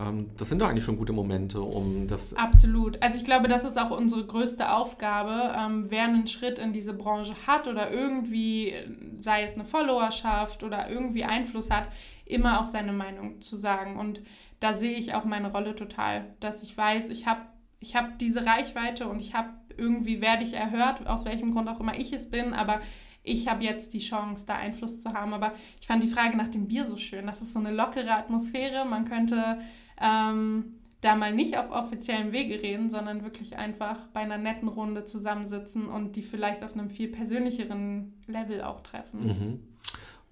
[0.00, 2.34] Ähm, das sind doch eigentlich schon gute Momente, um das.
[2.34, 3.02] Absolut.
[3.02, 5.54] Also ich glaube, das ist auch unsere größte Aufgabe.
[5.54, 8.72] Ähm, wer einen Schritt in diese Branche hat oder irgendwie,
[9.20, 11.90] sei es eine Followerschaft oder irgendwie Einfluss hat,
[12.24, 13.98] immer auch seine Meinung zu sagen.
[13.98, 14.22] Und
[14.60, 17.42] da sehe ich auch meine Rolle total, dass ich weiß, ich habe
[17.80, 21.80] ich habe diese Reichweite und ich habe irgendwie werde ich erhört, aus welchem Grund auch
[21.80, 22.80] immer ich es bin, aber
[23.26, 25.34] ich habe jetzt die Chance, da Einfluss zu haben.
[25.34, 27.26] Aber ich fand die Frage nach dem Bier so schön.
[27.26, 28.84] Das ist so eine lockere Atmosphäre.
[28.84, 29.58] Man könnte
[30.00, 35.04] ähm, da mal nicht auf offiziellen Wege reden, sondern wirklich einfach bei einer netten Runde
[35.04, 39.26] zusammensitzen und die vielleicht auf einem viel persönlicheren Level auch treffen.
[39.26, 39.60] Mhm.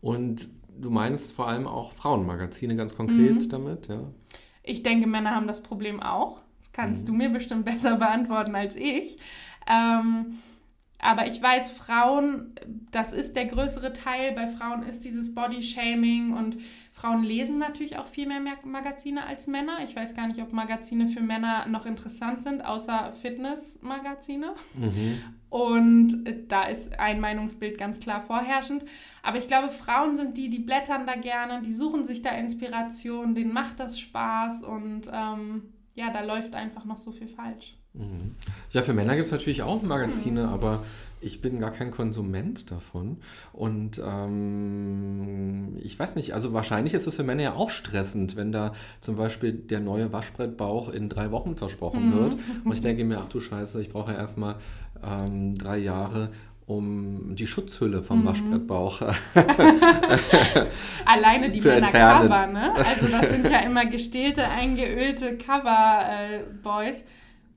[0.01, 0.49] Und
[0.81, 3.49] du meinst vor allem auch Frauenmagazine ganz konkret mhm.
[3.49, 4.01] damit, ja?
[4.67, 6.44] Ich denke, Männer haben das Problem auch
[6.75, 7.07] kannst mhm.
[7.07, 9.17] du mir bestimmt besser beantworten als ich.
[9.67, 10.39] Ähm,
[11.05, 12.55] aber ich weiß, Frauen,
[12.91, 14.33] das ist der größere Teil.
[14.33, 16.57] Bei Frauen ist dieses Body-Shaming und
[16.93, 19.79] Frauen lesen natürlich auch viel mehr Magazine als Männer.
[19.85, 24.55] Ich weiß gar nicht, ob Magazine für Männer noch interessant sind, außer Fitness-Magazine.
[24.73, 25.19] Mhm.
[25.51, 28.85] Und da ist ein Meinungsbild ganz klar vorherrschend.
[29.23, 33.35] Aber ich glaube, Frauen sind die, die blättern da gerne, die suchen sich da Inspiration,
[33.35, 37.77] denen macht das Spaß und ähm, ja, da läuft einfach noch so viel falsch.
[37.95, 38.35] Mhm.
[38.73, 40.49] Ja, für Männer gibt es natürlich auch Magazine, mhm.
[40.49, 40.83] aber
[41.21, 43.19] ich bin gar kein Konsument davon.
[43.53, 48.51] Und ähm, ich weiß nicht, also wahrscheinlich ist es für Männer ja auch stressend, wenn
[48.51, 52.15] da zum Beispiel der neue Waschbrettbauch in drei Wochen versprochen mhm.
[52.15, 52.37] wird.
[52.65, 54.57] Und ich denke mir, ach du Scheiße, ich brauche ja erstmal
[55.05, 56.31] ähm, drei Jahre,
[56.67, 58.27] um die Schutzhülle vom mhm.
[58.27, 59.03] Waschbrettbauch
[61.05, 62.73] alleine die Männer-Cover, ne?
[62.75, 67.03] Also das sind ja immer gestählte, eingeölte Cover-Boys.
[67.03, 67.05] Äh,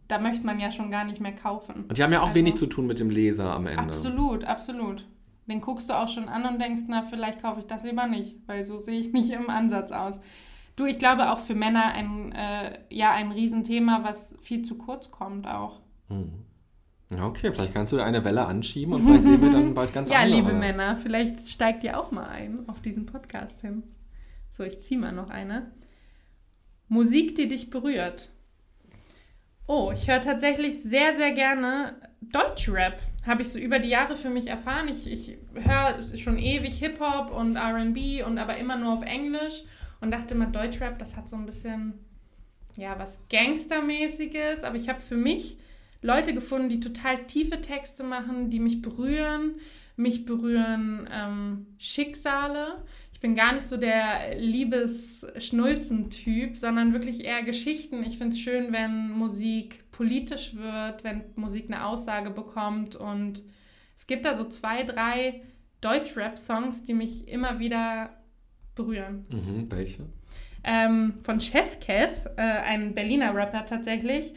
[0.07, 1.85] da möchte man ja schon gar nicht mehr kaufen.
[1.87, 3.81] Und die haben ja auch also, wenig zu tun mit dem Leser am Ende.
[3.81, 5.05] Absolut, absolut.
[5.47, 8.35] Den guckst du auch schon an und denkst, na, vielleicht kaufe ich das lieber nicht,
[8.47, 10.19] weil so sehe ich nicht im Ansatz aus.
[10.75, 15.11] Du, ich glaube auch für Männer ein, äh, ja, ein Riesenthema, was viel zu kurz
[15.11, 15.79] kommt auch.
[16.09, 16.46] Mhm.
[17.09, 20.09] Ja, okay, vielleicht kannst du eine Welle anschieben und vielleicht sehen wir dann bald ganz
[20.11, 20.39] ja, andere.
[20.39, 23.83] Ja, liebe Männer, vielleicht steigt ihr auch mal ein auf diesen Podcast hin.
[24.49, 25.71] So, ich ziehe mal noch eine.
[26.89, 28.29] Musik, die dich berührt.
[29.67, 32.99] Oh, ich höre tatsächlich sehr, sehr gerne Deutschrap.
[33.25, 34.87] Habe ich so über die Jahre für mich erfahren.
[34.89, 39.63] Ich, ich höre schon ewig Hip-Hop und RB und aber immer nur auf Englisch
[40.01, 41.93] und dachte immer, Deutschrap, das hat so ein bisschen,
[42.75, 44.63] ja, was Gangstermäßiges.
[44.63, 45.57] Aber ich habe für mich
[46.01, 49.59] Leute gefunden, die total tiefe Texte machen, die mich berühren.
[49.95, 52.83] Mich berühren ähm, Schicksale.
[53.13, 58.03] Ich bin gar nicht so der Liebes-Schnulzen-Typ, sondern wirklich eher Geschichten.
[58.03, 62.95] Ich finde es schön, wenn Musik politisch wird, wenn Musik eine Aussage bekommt.
[62.95, 63.41] Und
[63.95, 65.41] es gibt da so zwei, drei
[65.81, 68.11] Deutsch-Rap-Songs, die mich immer wieder
[68.75, 69.25] berühren.
[69.31, 70.05] Mhm, welche?
[70.63, 74.35] Ähm, von Chefcat, äh, ein Berliner Rapper tatsächlich.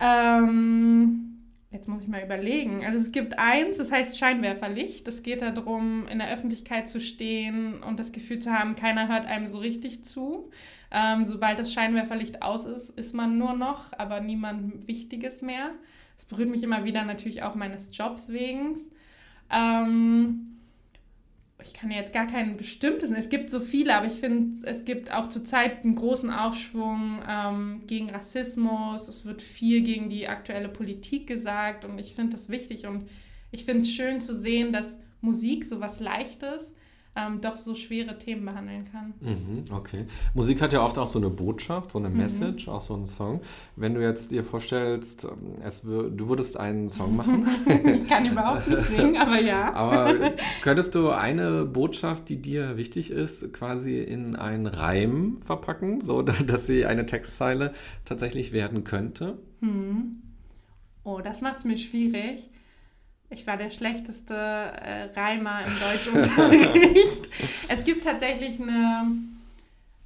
[0.00, 2.84] Ähm, jetzt muss ich mal überlegen.
[2.84, 5.06] Also es gibt eins, das heißt Scheinwerferlicht.
[5.08, 9.26] Es geht darum, in der Öffentlichkeit zu stehen und das Gefühl zu haben, keiner hört
[9.26, 10.50] einem so richtig zu.
[10.90, 15.70] Ähm, sobald das Scheinwerferlicht aus ist, ist man nur noch, aber niemand Wichtiges mehr.
[16.16, 18.76] Das berührt mich immer wieder natürlich auch meines Jobs wegen.
[19.50, 20.57] Ähm,
[21.62, 25.12] ich kann jetzt gar keinen bestimmtes, es gibt so viele, aber ich finde, es gibt
[25.12, 29.08] auch zurzeit einen großen Aufschwung ähm, gegen Rassismus.
[29.08, 33.08] Es wird viel gegen die aktuelle Politik gesagt und ich finde das wichtig und
[33.50, 36.74] ich finde es schön zu sehen, dass Musik so was Leichtes
[37.18, 39.14] ähm, doch so schwere Themen behandeln kann.
[39.20, 40.06] Mhm, okay.
[40.34, 42.16] Musik hat ja oft auch so eine Botschaft, so eine mhm.
[42.16, 42.72] Message, mhm.
[42.72, 43.40] auch so ein Song.
[43.76, 47.46] Wenn du jetzt dir vorstellst, ähm, es du würdest einen Song machen.
[47.84, 49.72] ich kann überhaupt nicht singen, aber ja.
[49.74, 56.22] aber könntest du eine Botschaft, die dir wichtig ist, quasi in einen Reim verpacken, so
[56.46, 57.72] dass sie eine Textzeile
[58.04, 59.38] tatsächlich werden könnte?
[59.60, 60.22] Hm.
[61.04, 62.50] Oh, das macht es mir schwierig.
[63.30, 67.28] Ich war der schlechteste äh, Reimer im Deutschunterricht.
[67.68, 69.06] es gibt tatsächlich eine.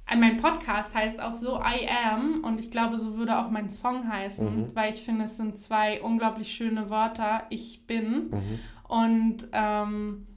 [0.09, 3.69] Äh, mein Podcast heißt auch so I Am und ich glaube, so würde auch mein
[3.69, 4.71] Song heißen, mhm.
[4.73, 7.43] weil ich finde, es sind zwei unglaublich schöne Wörter.
[7.49, 8.29] Ich bin.
[8.29, 8.59] Mhm.
[8.89, 10.27] Und ähm,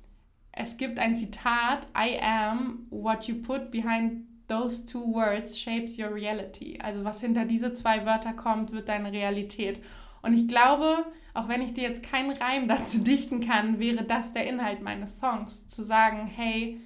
[0.52, 6.14] es gibt ein Zitat: I am what you put behind those two words shapes your
[6.14, 6.78] reality.
[6.80, 9.80] Also, was hinter diese zwei Wörter kommt, wird deine Realität.
[10.26, 14.32] Und ich glaube, auch wenn ich dir jetzt keinen Reim dazu dichten kann, wäre das
[14.32, 15.68] der Inhalt meines Songs.
[15.68, 16.80] Zu sagen, hey,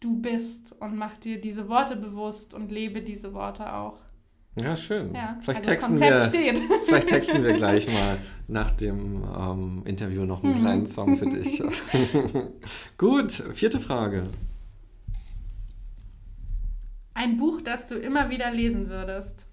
[0.00, 3.98] du bist und mach dir diese Worte bewusst und lebe diese Worte auch.
[4.56, 5.14] Ja, schön.
[5.14, 6.22] Ja, vielleicht, also texten Konzept wir,
[6.54, 6.62] steht.
[6.86, 8.18] vielleicht texten wir gleich mal
[8.48, 10.58] nach dem ähm, Interview noch einen Mhm.
[10.58, 11.62] kleinen Song für dich.
[12.98, 14.26] Gut, vierte Frage.
[17.14, 19.46] Ein Buch, das du immer wieder lesen würdest.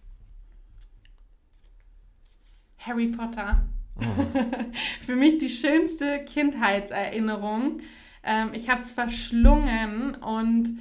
[2.79, 3.63] Harry Potter.
[3.99, 4.39] Oh.
[5.05, 7.79] Für mich die schönste Kindheitserinnerung.
[8.23, 10.79] Ähm, ich habe es verschlungen und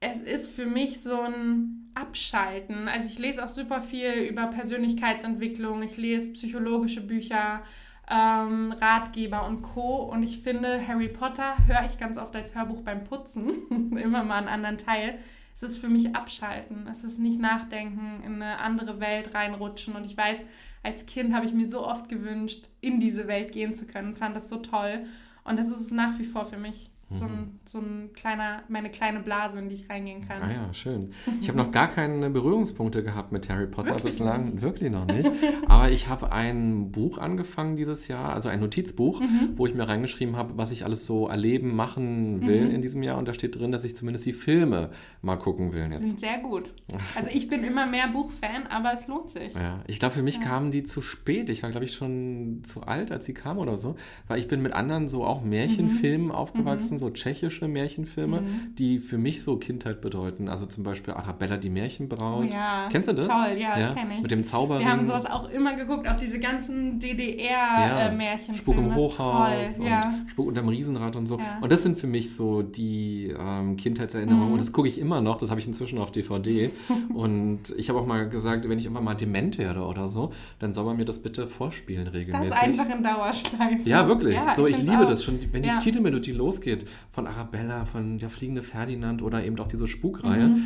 [0.00, 2.88] es ist für mich so ein Abschalten.
[2.88, 7.62] Also ich lese auch super viel über Persönlichkeitsentwicklung, ich lese psychologische Bücher,
[8.10, 10.04] ähm, Ratgeber und Co.
[10.04, 14.38] Und ich finde, Harry Potter höre ich ganz oft als Hörbuch beim Putzen, immer mal
[14.38, 15.18] einen anderen Teil.
[15.62, 16.86] Es ist für mich Abschalten.
[16.90, 19.94] Es ist nicht nachdenken, in eine andere Welt reinrutschen.
[19.94, 20.40] Und ich weiß,
[20.82, 24.16] als Kind habe ich mir so oft gewünscht, in diese Welt gehen zu können.
[24.16, 25.04] Fand das so toll.
[25.44, 26.89] Und das ist es nach wie vor für mich.
[27.12, 30.40] So ein, so ein kleiner, meine kleine Blase, in die ich reingehen kann.
[30.42, 31.12] Ah ja, schön.
[31.40, 34.44] Ich habe noch gar keine Berührungspunkte gehabt mit Harry Potter Wirklich bislang.
[34.44, 34.62] nicht?
[34.62, 35.28] Wirklich noch nicht.
[35.66, 39.50] Aber ich habe ein Buch angefangen dieses Jahr, also ein Notizbuch, Mhm.
[39.56, 42.74] wo ich mir reingeschrieben habe, was ich alles so erleben, machen will Mhm.
[42.76, 43.18] in diesem Jahr.
[43.18, 46.06] Und da steht drin, dass ich zumindest die Filme mal gucken will Die jetzt.
[46.06, 46.72] sind sehr gut.
[47.16, 49.52] Also ich bin immer mehr Buchfan, aber es lohnt sich.
[49.54, 50.42] Ja, ich glaube, für mich Ja.
[50.44, 51.50] kamen die zu spät.
[51.50, 53.96] Ich war, glaube ich, schon zu alt, als sie kamen oder so.
[54.28, 58.74] Weil ich bin mit anderen so auch Märchenfilmen aufgewachsen, so tschechische Märchenfilme, Mhm.
[58.78, 60.48] die für mich so Kindheit bedeuten.
[60.48, 62.52] Also zum Beispiel Arabella die Märchenbraut.
[62.52, 62.88] Ja.
[62.92, 63.26] Kennst du das?
[63.26, 64.22] Toll, ja, das kenn ich.
[64.22, 64.86] Mit dem Zauberring.
[64.86, 68.58] Wir haben sowas auch immer geguckt, auch diese ganzen ja, DDR-Märchenfilme.
[68.58, 70.14] Spuk im Hochhaus Toll, und ja.
[70.28, 71.38] Spuk unterm Riesenrad und so.
[71.38, 71.58] Ja.
[71.60, 74.46] Und das sind für mich so die ähm, Kindheitserinnerungen.
[74.48, 74.52] Mhm.
[74.52, 75.38] Und das gucke ich immer noch.
[75.38, 76.70] Das habe ich inzwischen auf DVD.
[77.14, 80.74] und ich habe auch mal gesagt, wenn ich irgendwann mal dement werde oder so, dann
[80.74, 82.52] soll man mir das bitte vorspielen Das regelmäßig.
[82.54, 83.88] einfach in Dauerschleife.
[83.88, 84.34] Ja, wirklich.
[84.34, 85.08] Ja, so, ich, liebe auch.
[85.08, 85.38] das schon.
[85.52, 85.78] Wenn die Ja.
[85.78, 90.62] Titelmelodie losgeht, von Arabella, von der fliegende Ferdinand oder eben auch diese Spukreihe, Mhm.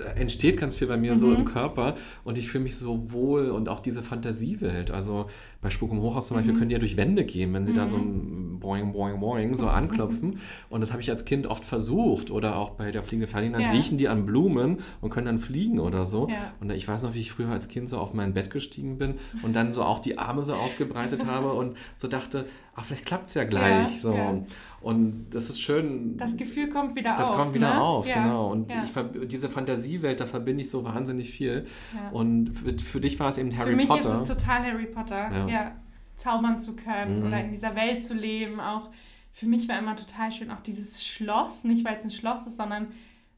[0.00, 3.50] äh, entsteht ganz viel bei mir so im Körper und ich fühle mich so wohl
[3.50, 4.90] und auch diese Fantasiewelt.
[4.90, 5.26] Also
[5.62, 6.58] bei Spuk im Hochhaus zum Beispiel Mhm.
[6.58, 9.68] können die ja durch Wände gehen, wenn sie da so ein Boing, Boing, Boing so
[9.68, 10.38] anklopfen.
[10.70, 12.30] Und das habe ich als Kind oft versucht.
[12.30, 13.70] Oder auch bei der fliegende Ferdinand Ja.
[13.72, 16.28] riechen die an Blumen und können dann fliegen oder so.
[16.28, 16.52] Ja.
[16.60, 19.14] Und ich weiß noch, wie ich früher als Kind so auf mein Bett gestiegen bin
[19.42, 22.46] und dann so auch die Arme so ausgebreitet habe und so dachte,
[22.80, 23.94] ach, vielleicht klappt es ja gleich.
[23.96, 24.14] Ja, so.
[24.14, 24.34] ja.
[24.80, 26.16] Und das ist schön.
[26.16, 27.36] Das Gefühl kommt wieder das auf.
[27.36, 27.80] kommt wieder ne?
[27.82, 28.22] auf, ja.
[28.22, 28.50] genau.
[28.50, 31.66] Und ich, diese Fantasiewelt, da verbinde ich so wahnsinnig viel.
[32.12, 34.14] Und für, für dich war es eben Harry Für mich Potter.
[34.14, 35.48] ist es total Harry Potter, Ja.
[35.48, 35.72] ja.
[36.16, 37.26] Zaubern zu können Mhm.
[37.26, 38.60] oder in dieser Welt zu leben.
[38.60, 38.90] Auch
[39.30, 42.56] für mich war immer total schön, auch dieses Schloss, nicht weil es ein Schloss ist,
[42.56, 42.88] sondern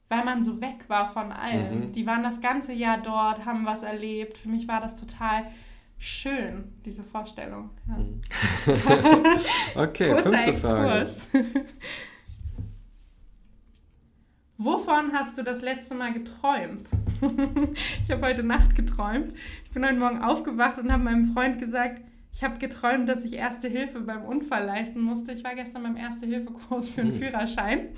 [0.08, 1.86] weil man so weg war von allem.
[1.88, 1.92] Mhm.
[1.92, 4.38] Die waren das ganze Jahr dort, haben was erlebt.
[4.38, 5.44] Für mich war das total
[6.02, 7.70] schön, diese Vorstellung.
[7.88, 7.96] Ja.
[7.96, 8.20] Mhm.
[9.76, 11.10] okay, Kurzer fünfte Frage.
[14.58, 16.88] Wovon hast du das letzte Mal geträumt?
[18.02, 19.32] ich habe heute Nacht geträumt.
[19.64, 23.34] Ich bin heute Morgen aufgewacht und habe meinem Freund gesagt, ich habe geträumt, dass ich
[23.34, 25.32] Erste Hilfe beim Unfall leisten musste.
[25.32, 27.18] Ich war gestern beim Erste-Hilfe-Kurs für einen Hm.
[27.18, 27.88] Führerschein.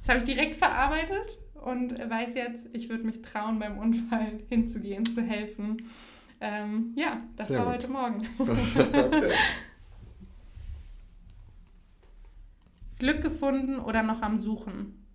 [0.00, 5.06] Das habe ich direkt verarbeitet und weiß jetzt, ich würde mich trauen, beim Unfall hinzugehen,
[5.06, 5.82] zu helfen.
[6.46, 7.74] Ähm, ja, das Sehr war gut.
[7.74, 8.28] heute Morgen.
[8.38, 9.32] okay.
[12.98, 15.06] Glück gefunden oder noch am Suchen?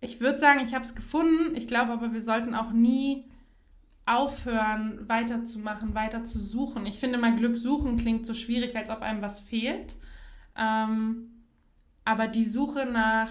[0.00, 1.54] Ich würde sagen, ich habe es gefunden.
[1.54, 3.30] Ich glaube aber, wir sollten auch nie
[4.04, 6.84] aufhören, weiterzumachen, weiter zu suchen.
[6.84, 9.94] Ich finde mal, Glück suchen klingt so schwierig, als ob einem was fehlt.
[10.56, 11.44] Ähm,
[12.04, 13.30] aber die Suche nach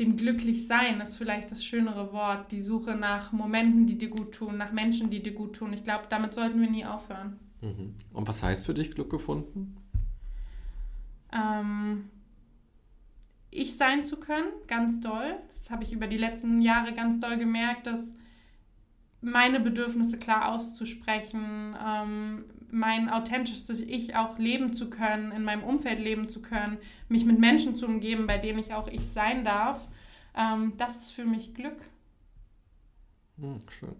[0.00, 2.50] dem Glücklichsein ist vielleicht das schönere Wort.
[2.50, 5.72] Die Suche nach Momenten, die dir gut tun, nach Menschen, die dir gut tun.
[5.72, 7.38] Ich glaube, damit sollten wir nie aufhören.
[7.60, 7.94] Mhm.
[8.12, 9.76] Und was heißt für dich Glück gefunden?
[11.32, 12.10] ähm,
[13.50, 15.36] ich sein zu können, ganz doll.
[15.56, 18.12] Das habe ich über die letzten Jahre ganz doll gemerkt, dass
[19.20, 25.98] meine Bedürfnisse klar auszusprechen, ähm, mein authentisches Ich auch leben zu können, in meinem Umfeld
[25.98, 26.78] leben zu können,
[27.08, 29.86] mich mit Menschen zu umgeben, bei denen ich auch ich sein darf,
[30.36, 31.78] ähm, das ist für mich Glück.
[33.38, 33.96] Hm, schön.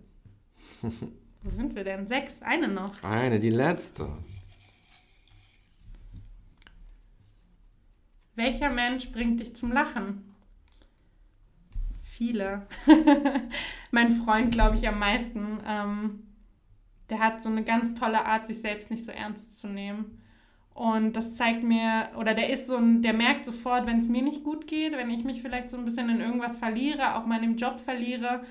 [1.43, 2.07] Wo sind wir denn?
[2.07, 3.03] Sechs, eine noch.
[3.03, 4.09] Eine, die letzte.
[8.35, 10.30] Welcher Mensch bringt dich zum Lachen?
[12.21, 12.67] Viele.
[13.93, 15.59] mein Freund, glaube ich, am meisten.
[15.67, 16.23] Ähm,
[17.09, 20.21] der hat so eine ganz tolle Art, sich selbst nicht so ernst zu nehmen.
[20.75, 24.21] Und das zeigt mir, oder der ist so ein, der merkt sofort, wenn es mir
[24.21, 27.37] nicht gut geht, wenn ich mich vielleicht so ein bisschen in irgendwas verliere, auch mal
[27.37, 28.45] in dem Job verliere.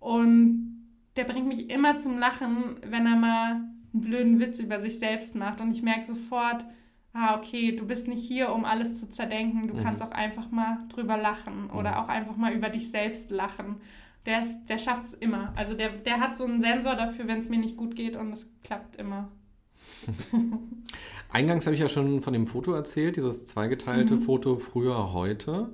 [0.00, 4.98] Und der bringt mich immer zum Lachen, wenn er mal einen blöden Witz über sich
[4.98, 5.60] selbst macht.
[5.60, 6.64] Und ich merke sofort,
[7.14, 9.68] ah, okay, du bist nicht hier, um alles zu zerdenken.
[9.68, 9.82] Du mhm.
[9.82, 11.96] kannst auch einfach mal drüber lachen oder mhm.
[11.96, 13.76] auch einfach mal über dich selbst lachen.
[14.26, 15.52] Der, der schafft es immer.
[15.56, 18.32] Also der, der hat so einen Sensor dafür, wenn es mir nicht gut geht und
[18.32, 19.28] es klappt immer.
[21.30, 24.20] Eingangs habe ich ja schon von dem Foto erzählt, dieses zweigeteilte mhm.
[24.22, 25.70] Foto früher heute.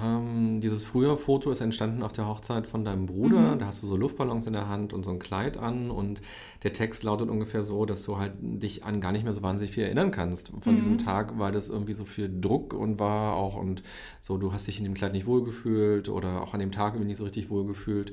[0.00, 3.54] Ähm, dieses frühe Foto ist entstanden auf der Hochzeit von deinem Bruder.
[3.54, 3.58] Mhm.
[3.58, 5.90] Da hast du so Luftballons in der Hand und so ein Kleid an.
[5.90, 6.22] Und
[6.62, 9.72] der Text lautet ungefähr so, dass du halt dich an gar nicht mehr so wahnsinnig
[9.72, 10.76] viel erinnern kannst von mhm.
[10.76, 13.82] diesem Tag, weil das irgendwie so viel Druck und war auch und
[14.20, 17.08] so, du hast dich in dem Kleid nicht wohlgefühlt oder auch an dem Tag irgendwie
[17.08, 18.12] nicht so richtig wohlgefühlt.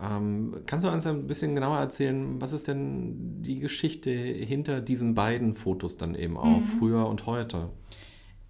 [0.00, 5.14] Ähm, kannst du uns ein bisschen genauer erzählen, was ist denn die Geschichte hinter diesen
[5.14, 6.62] beiden Fotos dann eben auch, mhm.
[6.62, 7.70] früher und heute?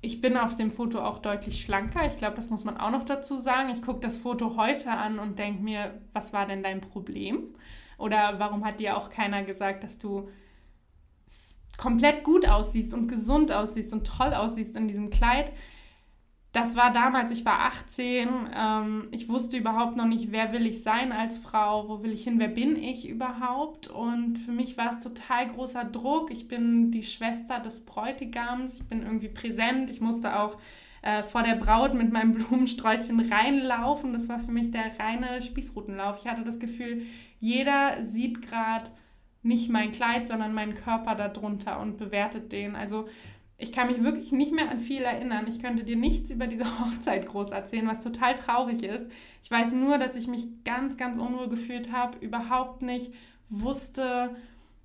[0.01, 2.07] Ich bin auf dem Foto auch deutlich schlanker.
[2.07, 3.71] Ich glaube, das muss man auch noch dazu sagen.
[3.71, 7.55] Ich gucke das Foto heute an und denke mir, was war denn dein Problem?
[7.99, 10.29] Oder warum hat dir auch keiner gesagt, dass du
[11.79, 15.53] komplett gut aussiehst und gesund aussiehst und toll aussiehst in diesem Kleid?
[16.57, 20.83] Das war damals, ich war 18, ähm, ich wusste überhaupt noch nicht, wer will ich
[20.83, 23.89] sein als Frau, wo will ich hin, wer bin ich überhaupt.
[23.89, 26.31] Und für mich war es total großer Druck.
[26.31, 30.57] Ich bin die Schwester des Bräutigams, ich bin irgendwie präsent, ich musste auch
[31.03, 34.15] äh, vor der Braut mit meinem Blumensträußchen reinlaufen.
[34.15, 36.21] Das war für mich der reine Spießrutenlauf.
[36.21, 37.03] Ich hatte das Gefühl,
[37.39, 38.91] jeder sieht gerade
[39.43, 42.77] nicht mein Kleid, sondern meinen Körper darunter und bewertet den.
[42.77, 43.09] Also
[43.59, 45.47] ich kann mich wirklich nicht mehr an viel erinnern.
[45.49, 49.11] Ich könnte dir nichts über diese Hochzeit groß erzählen, was total traurig ist.
[49.43, 53.13] Ich weiß nur, dass ich mich ganz, ganz unwohl gefühlt habe, überhaupt nicht
[53.49, 54.37] wusste,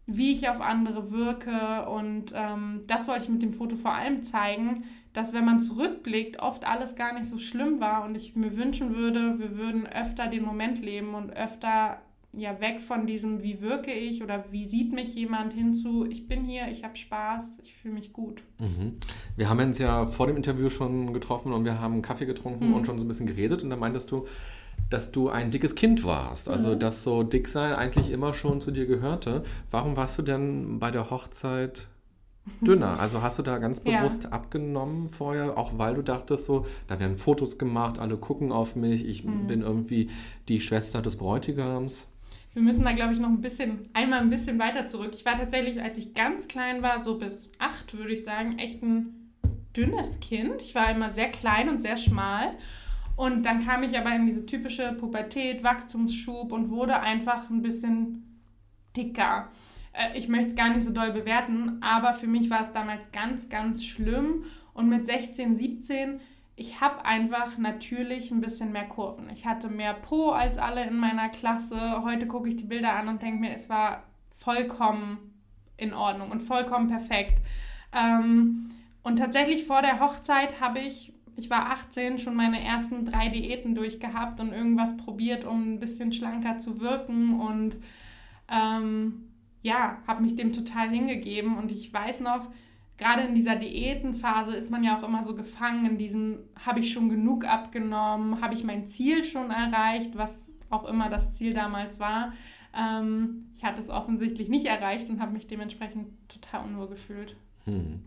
[0.05, 1.87] wie ich auf andere wirke.
[1.89, 6.39] Und ähm, das wollte ich mit dem Foto vor allem zeigen, dass wenn man zurückblickt,
[6.39, 10.27] oft alles gar nicht so schlimm war und ich mir wünschen würde, wir würden öfter
[10.27, 12.01] den Moment leben und öfter
[12.33, 16.45] ja weg von diesem, wie wirke ich oder wie sieht mich jemand hinzu, ich bin
[16.45, 18.41] hier, ich habe Spaß, ich fühle mich gut.
[18.59, 18.97] Mhm.
[19.35, 22.73] Wir haben uns ja vor dem Interview schon getroffen und wir haben Kaffee getrunken mhm.
[22.75, 24.27] und schon so ein bisschen geredet und da meintest du,
[24.89, 26.79] dass du ein dickes Kind warst, also mhm.
[26.79, 29.43] dass so dick sein eigentlich immer schon zu dir gehörte.
[29.69, 31.87] Warum warst du denn bei der Hochzeit
[32.61, 32.99] dünner.
[32.99, 34.29] Also hast du da ganz bewusst ja.
[34.31, 39.05] abgenommen vorher, auch weil du dachtest so, da werden Fotos gemacht, alle gucken auf mich,
[39.05, 39.47] ich mhm.
[39.47, 40.09] bin irgendwie
[40.47, 42.07] die Schwester des Bräutigams.
[42.53, 45.11] Wir müssen da, glaube ich, noch ein bisschen, einmal ein bisschen weiter zurück.
[45.13, 48.83] Ich war tatsächlich, als ich ganz klein war, so bis acht, würde ich sagen, echt
[48.83, 49.31] ein
[49.75, 50.61] dünnes Kind.
[50.61, 52.57] Ich war immer sehr klein und sehr schmal.
[53.15, 58.41] Und dann kam ich aber in diese typische Pubertät, Wachstumsschub und wurde einfach ein bisschen
[58.97, 59.49] dicker.
[59.93, 63.11] Äh, ich möchte es gar nicht so doll bewerten, aber für mich war es damals
[63.11, 64.43] ganz, ganz schlimm.
[64.73, 66.19] Und mit 16, 17
[66.61, 69.31] ich habe einfach natürlich ein bisschen mehr Kurven.
[69.31, 72.03] Ich hatte mehr Po als alle in meiner Klasse.
[72.03, 74.03] Heute gucke ich die Bilder an und denke mir, es war
[74.35, 75.33] vollkommen
[75.75, 77.41] in Ordnung und vollkommen perfekt.
[77.91, 78.69] Ähm,
[79.01, 83.73] und tatsächlich vor der Hochzeit habe ich, ich war 18, schon meine ersten drei Diäten
[83.73, 87.77] durchgehabt und irgendwas probiert, um ein bisschen schlanker zu wirken und
[88.51, 89.31] ähm,
[89.63, 91.57] ja, habe mich dem total hingegeben.
[91.57, 92.51] Und ich weiß noch,
[93.01, 96.93] gerade in dieser Diätenphase ist man ja auch immer so gefangen in diesem, habe ich
[96.93, 100.37] schon genug abgenommen, habe ich mein Ziel schon erreicht, was
[100.69, 102.33] auch immer das Ziel damals war.
[102.77, 107.35] Ähm, ich hatte es offensichtlich nicht erreicht und habe mich dementsprechend total unwohl gefühlt.
[107.65, 108.01] Hm.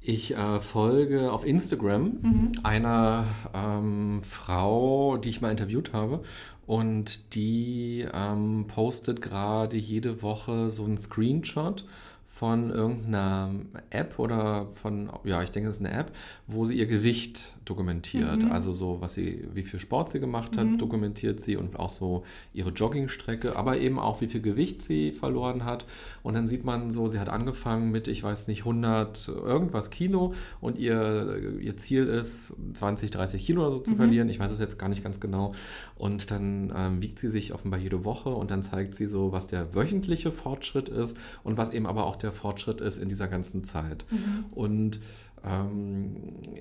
[0.00, 2.52] Ich äh, folge auf Instagram mhm.
[2.64, 6.22] einer ähm, Frau, die ich mal interviewt habe.
[6.66, 11.84] Und die ähm, postet gerade jede Woche so einen Screenshot
[12.32, 13.50] von irgendeiner
[13.90, 16.12] App oder von, ja, ich denke, es ist eine App,
[16.46, 18.44] wo sie ihr Gewicht dokumentiert.
[18.44, 18.52] Mhm.
[18.52, 20.78] Also so, was sie, wie viel Sport sie gemacht hat, mhm.
[20.78, 25.64] dokumentiert sie und auch so ihre Joggingstrecke, aber eben auch, wie viel Gewicht sie verloren
[25.64, 25.84] hat.
[26.22, 30.32] Und dann sieht man so, sie hat angefangen mit, ich weiß nicht, 100 irgendwas Kilo
[30.60, 33.96] und ihr, ihr Ziel ist, 20, 30 Kilo oder so zu mhm.
[33.96, 34.28] verlieren.
[34.28, 35.52] Ich weiß es jetzt gar nicht ganz genau.
[35.96, 39.48] Und dann ähm, wiegt sie sich offenbar jede Woche und dann zeigt sie so, was
[39.48, 43.64] der wöchentliche Fortschritt ist und was eben aber auch der Fortschritt ist in dieser ganzen
[43.64, 44.04] Zeit.
[44.10, 44.44] Mhm.
[44.50, 45.00] Und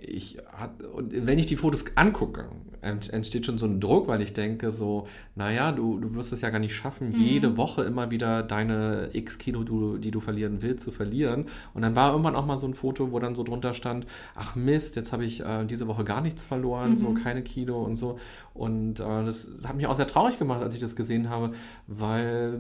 [0.02, 2.46] ich hat, und wenn ich die Fotos angucke,
[2.82, 6.50] entsteht schon so ein Druck, weil ich denke so, naja, du, du wirst es ja
[6.50, 7.22] gar nicht schaffen, mhm.
[7.22, 11.46] jede Woche immer wieder deine x Kilo, du, die du verlieren willst, zu verlieren.
[11.74, 14.56] Und dann war irgendwann auch mal so ein Foto, wo dann so drunter stand, ach
[14.56, 16.98] Mist, jetzt habe ich äh, diese Woche gar nichts verloren, mhm.
[16.98, 18.18] so keine Kilo und so.
[18.54, 21.52] Und äh, das, das, hat mich auch sehr traurig gemacht, als ich das gesehen habe,
[21.88, 22.60] weil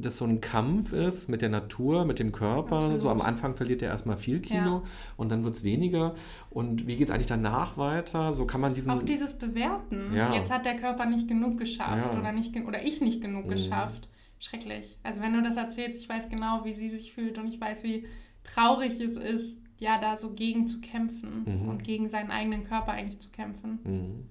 [0.00, 2.76] das so ein Kampf ist mit der Natur, mit dem Körper.
[2.76, 3.02] Absolut.
[3.02, 4.82] So am Anfang verliert er erstmal viel Kilo ja.
[5.16, 6.14] Und dann wird es weniger.
[6.50, 8.34] Und wie geht es eigentlich danach weiter?
[8.34, 8.90] So kann man diesen.
[8.90, 10.14] Auch dieses Bewerten.
[10.14, 10.34] Ja.
[10.34, 12.18] Jetzt hat der Körper nicht genug geschafft ja.
[12.18, 13.50] oder, nicht, oder ich nicht genug mhm.
[13.50, 14.08] geschafft.
[14.38, 14.98] schrecklich.
[15.02, 17.82] Also wenn du das erzählst, ich weiß genau, wie sie sich fühlt und ich weiß,
[17.82, 18.06] wie
[18.44, 21.68] traurig es ist, ja, da so gegen zu kämpfen mhm.
[21.68, 23.80] und gegen seinen eigenen Körper eigentlich zu kämpfen.
[23.84, 24.28] Mhm.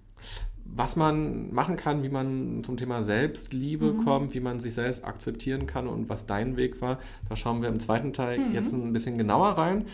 [0.63, 4.05] Was man machen kann, wie man zum Thema Selbstliebe mhm.
[4.05, 7.67] kommt, wie man sich selbst akzeptieren kann und was dein Weg war, da schauen wir
[7.67, 8.53] im zweiten Teil mhm.
[8.53, 9.85] jetzt ein bisschen genauer rein.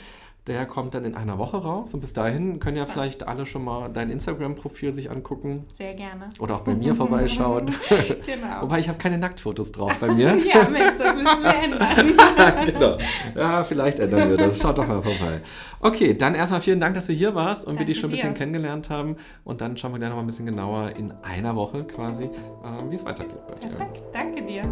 [0.47, 3.65] Der kommt dann in einer Woche raus und bis dahin können ja vielleicht alle schon
[3.65, 5.65] mal dein Instagram-Profil sich angucken.
[5.73, 6.29] Sehr gerne.
[6.39, 7.65] Oder auch bei mir vorbeischauen.
[8.25, 8.61] genau.
[8.61, 10.37] Wobei ich habe keine Nacktfotos drauf bei mir.
[10.45, 12.65] ja, Mensch, das müssen wir ändern.
[12.65, 12.97] genau.
[13.35, 14.61] Ja, vielleicht ändern wir das.
[14.61, 15.41] Schaut doch mal vorbei.
[15.81, 18.13] Okay, dann erstmal vielen Dank, dass du hier warst und Danke wir dich schon ein
[18.13, 19.17] bisschen kennengelernt haben.
[19.43, 22.29] Und dann schauen wir gleich noch mal ein bisschen genauer in einer Woche quasi, äh,
[22.89, 23.75] wie es weitergeht bei dir.
[23.75, 24.03] Perfekt.
[24.13, 24.63] Danke dir.